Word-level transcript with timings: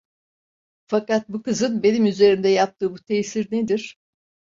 Fakat 0.87 1.29
bu 1.29 1.41
kızın 1.41 1.83
benim 1.83 2.05
üzerimde 2.05 2.47
yaptığı 2.47 2.91
bu 2.93 2.99
tesir 2.99 3.47
nedir? 3.51 3.97